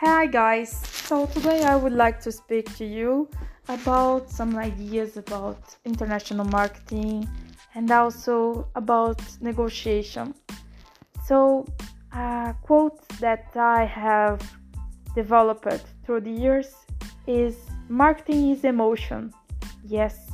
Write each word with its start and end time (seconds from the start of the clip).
Hi 0.00 0.26
guys, 0.26 0.70
so 0.70 1.26
today 1.26 1.64
I 1.64 1.74
would 1.74 1.92
like 1.92 2.20
to 2.20 2.30
speak 2.30 2.72
to 2.76 2.84
you 2.84 3.28
about 3.66 4.30
some 4.30 4.54
ideas 4.56 5.16
about 5.16 5.58
international 5.84 6.44
marketing 6.44 7.28
and 7.74 7.90
also 7.90 8.68
about 8.76 9.20
negotiation. 9.40 10.36
So, 11.26 11.66
a 12.12 12.54
quote 12.62 13.08
that 13.18 13.48
I 13.56 13.84
have 13.86 14.40
developed 15.16 15.82
through 16.04 16.20
the 16.20 16.30
years 16.30 16.72
is 17.26 17.56
marketing 17.88 18.50
is 18.50 18.62
emotion. 18.62 19.34
Yes, 19.84 20.30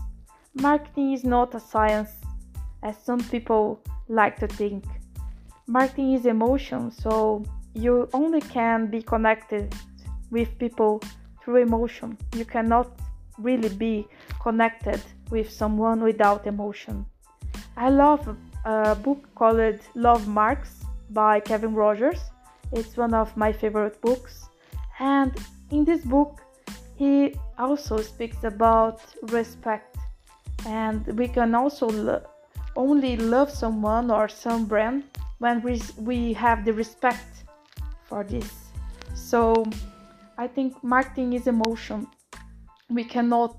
marketing 0.52 1.14
is 1.14 1.24
not 1.24 1.54
a 1.54 1.60
science 1.60 2.10
as 2.82 3.02
some 3.02 3.20
people 3.30 3.80
like 4.08 4.38
to 4.40 4.46
think. 4.46 4.84
Marketing 5.66 6.12
is 6.12 6.26
emotion, 6.26 6.90
so 6.90 7.42
you 7.74 8.08
only 8.12 8.40
can 8.40 8.86
be 8.86 9.02
connected 9.02 9.74
with 10.30 10.58
people 10.58 11.02
through 11.42 11.56
emotion. 11.56 12.16
You 12.34 12.44
cannot 12.44 12.88
really 13.38 13.68
be 13.68 14.06
connected 14.40 15.00
with 15.30 15.50
someone 15.50 16.02
without 16.02 16.46
emotion. 16.46 17.04
I 17.76 17.90
love 17.90 18.36
a 18.64 18.94
book 18.94 19.28
called 19.34 19.80
Lovemarks 19.94 20.84
by 21.10 21.40
Kevin 21.40 21.74
Roberts. 21.74 22.22
It's 22.72 22.96
one 22.96 23.14
of 23.14 23.36
my 23.36 23.52
favorite 23.52 24.00
books. 24.00 24.48
And 25.00 25.32
in 25.70 25.84
this 25.84 26.02
book, 26.02 26.40
he 26.96 27.34
also 27.58 27.98
speaks 27.98 28.44
about 28.44 29.00
respect. 29.22 29.96
And 30.66 31.06
we 31.18 31.28
can 31.28 31.54
also 31.54 31.88
lo- 31.88 32.22
only 32.76 33.16
love 33.16 33.50
someone 33.50 34.10
or 34.10 34.28
some 34.28 34.64
brand 34.66 35.04
when 35.38 35.60
we, 35.62 35.82
we 35.98 36.32
have 36.34 36.64
the 36.64 36.72
respect 36.72 37.43
for 38.14 38.22
this. 38.22 38.50
So 39.14 39.64
I 40.38 40.46
think 40.46 40.70
marketing 40.84 41.32
is 41.32 41.46
emotion. 41.48 42.06
We 42.88 43.04
cannot 43.14 43.56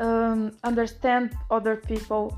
um, 0.00 0.40
understand 0.64 1.24
other 1.56 1.76
people 1.76 2.36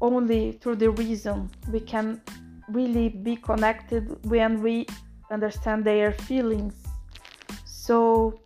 only 0.00 0.42
through 0.60 0.78
the 0.84 0.90
reason. 0.90 1.48
We 1.72 1.80
can 1.92 2.20
really 2.68 3.08
be 3.08 3.36
connected 3.36 4.02
when 4.24 4.62
we 4.66 4.86
understand 5.30 5.84
their 5.84 6.10
feelings. 6.28 6.74
So 7.64 8.40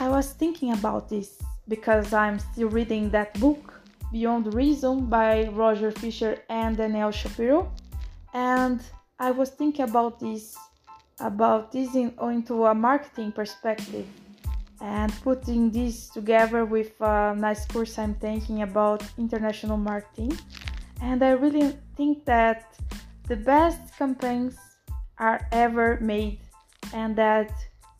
I 0.00 0.08
was 0.08 0.26
thinking 0.32 0.72
about 0.72 1.08
this 1.08 1.38
because 1.68 2.12
I'm 2.12 2.38
still 2.40 2.68
reading 2.68 3.10
that 3.10 3.30
book, 3.38 3.64
Beyond 4.10 4.54
Reason 4.54 5.06
by 5.06 5.32
Roger 5.62 5.92
Fisher 5.92 6.34
and 6.48 6.76
Daniel 6.76 7.12
Shapiro. 7.12 7.70
And 8.34 8.80
I 9.20 9.30
was 9.30 9.50
thinking 9.50 9.84
about 9.84 10.18
this 10.18 10.56
about 11.20 11.72
this 11.72 11.94
in, 11.94 12.12
into 12.22 12.66
a 12.66 12.74
marketing 12.74 13.32
perspective 13.32 14.06
and 14.80 15.12
putting 15.22 15.70
this 15.70 16.08
together 16.08 16.64
with 16.64 16.92
a 17.00 17.34
nice 17.36 17.66
course 17.66 17.98
I'm 17.98 18.14
thinking 18.14 18.62
about 18.62 19.02
international 19.18 19.76
marketing. 19.76 20.32
And 21.02 21.22
I 21.22 21.30
really 21.30 21.76
think 21.96 22.24
that 22.24 22.74
the 23.28 23.36
best 23.36 23.96
campaigns 23.98 24.56
are 25.18 25.46
ever 25.52 25.98
made 26.00 26.40
and 26.94 27.14
that 27.16 27.52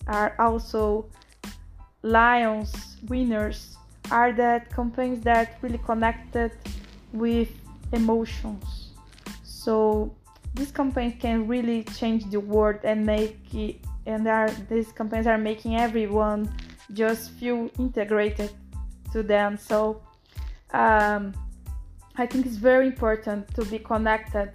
are 0.06 0.34
also 0.38 1.10
lions 2.02 2.96
winners 3.08 3.76
are 4.10 4.32
that 4.32 4.74
campaigns 4.74 5.22
that 5.24 5.58
really 5.62 5.78
connected 5.78 6.52
with 7.12 7.48
emotions. 7.92 8.92
So 9.44 10.14
these 10.54 10.70
campaigns 10.70 11.14
can 11.20 11.46
really 11.46 11.84
change 11.84 12.24
the 12.30 12.40
world 12.40 12.80
and 12.84 13.04
make 13.06 13.38
it, 13.54 13.84
and 14.06 14.26
are 14.26 14.50
these 14.68 14.92
campaigns 14.92 15.26
are 15.26 15.38
making 15.38 15.76
everyone 15.76 16.52
just 16.92 17.30
feel 17.32 17.70
integrated 17.78 18.50
to 19.12 19.22
them. 19.22 19.56
So 19.56 20.02
um, 20.72 21.34
i 22.16 22.26
think 22.26 22.46
it's 22.46 22.56
very 22.56 22.86
important 22.86 23.52
to 23.54 23.64
be 23.66 23.78
connected 23.78 24.52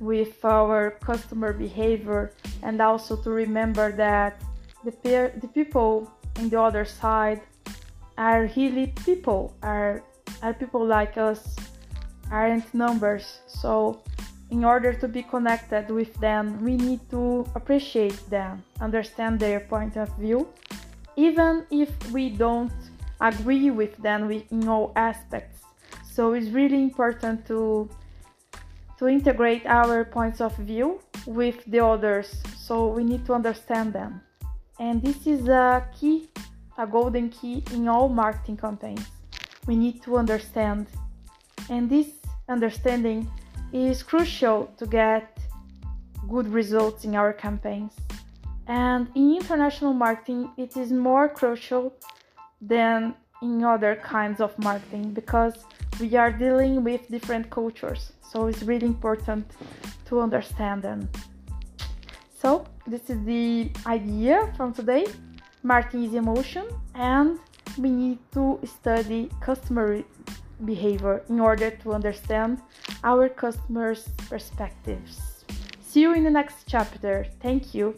with 0.00 0.44
our 0.44 0.92
customer 1.04 1.52
behavior 1.52 2.32
and 2.62 2.80
also 2.80 3.16
to 3.16 3.30
remember 3.30 3.92
that 3.92 4.40
the, 4.84 4.92
peer, 4.92 5.32
the 5.40 5.48
people 5.48 6.10
in 6.38 6.48
the 6.48 6.60
other 6.60 6.84
side 6.84 7.40
are 8.16 8.50
really 8.56 8.88
people 9.04 9.54
are 9.62 10.02
are 10.42 10.54
people 10.54 10.84
like 10.84 11.16
us 11.16 11.56
aren't 12.30 12.72
numbers. 12.74 13.40
So 13.46 14.02
in 14.52 14.66
order 14.66 14.92
to 14.92 15.08
be 15.08 15.22
connected 15.22 15.90
with 15.90 16.12
them, 16.20 16.62
we 16.62 16.76
need 16.76 17.00
to 17.08 17.46
appreciate 17.54 18.20
them, 18.28 18.62
understand 18.80 19.40
their 19.40 19.60
point 19.60 19.96
of 19.96 20.14
view, 20.18 20.46
even 21.16 21.64
if 21.70 21.90
we 22.12 22.28
don't 22.28 22.72
agree 23.22 23.70
with 23.70 23.96
them 23.96 24.30
in 24.30 24.68
all 24.68 24.92
aspects. 24.94 25.62
So 26.04 26.34
it's 26.34 26.50
really 26.50 26.82
important 26.82 27.46
to 27.46 27.88
to 28.98 29.08
integrate 29.08 29.64
our 29.66 30.04
points 30.04 30.40
of 30.40 30.54
view 30.58 31.00
with 31.26 31.58
the 31.64 31.80
others. 31.84 32.28
So 32.56 32.86
we 32.86 33.02
need 33.02 33.24
to 33.26 33.32
understand 33.32 33.92
them. 33.92 34.20
And 34.78 35.02
this 35.02 35.26
is 35.26 35.48
a 35.48 35.88
key, 35.98 36.28
a 36.78 36.86
golden 36.86 37.30
key 37.30 37.64
in 37.72 37.88
all 37.88 38.08
marketing 38.08 38.58
campaigns. 38.58 39.06
We 39.66 39.74
need 39.76 40.02
to 40.02 40.18
understand. 40.18 40.86
And 41.68 41.90
this 41.90 42.08
understanding 42.48 43.26
is 43.72 44.02
crucial 44.02 44.66
to 44.76 44.86
get 44.86 45.38
good 46.28 46.48
results 46.48 47.04
in 47.04 47.14
our 47.14 47.32
campaigns. 47.32 47.94
And 48.66 49.08
in 49.14 49.34
international 49.36 49.92
marketing, 49.92 50.50
it 50.56 50.76
is 50.76 50.92
more 50.92 51.28
crucial 51.28 51.92
than 52.60 53.14
in 53.42 53.64
other 53.64 53.96
kinds 53.96 54.40
of 54.40 54.56
marketing 54.58 55.12
because 55.12 55.54
we 56.00 56.14
are 56.16 56.30
dealing 56.30 56.84
with 56.84 57.08
different 57.08 57.50
cultures. 57.50 58.12
So 58.22 58.46
it's 58.46 58.62
really 58.62 58.86
important 58.86 59.50
to 60.06 60.20
understand 60.20 60.82
them. 60.82 61.08
So, 62.40 62.64
this 62.86 63.08
is 63.08 63.24
the 63.24 63.70
idea 63.86 64.52
from 64.56 64.72
today. 64.72 65.06
Marketing 65.62 66.04
is 66.04 66.14
emotion, 66.14 66.66
and 66.94 67.38
we 67.78 67.88
need 67.88 68.18
to 68.32 68.58
study 68.64 69.30
customer 69.40 70.02
behavior 70.64 71.22
in 71.28 71.38
order 71.38 71.70
to 71.70 71.92
understand 71.92 72.60
our 73.04 73.28
customers' 73.28 74.08
perspectives. 74.28 75.44
See 75.80 76.00
you 76.00 76.14
in 76.14 76.24
the 76.24 76.30
next 76.30 76.64
chapter. 76.66 77.26
Thank 77.40 77.74
you. 77.74 77.96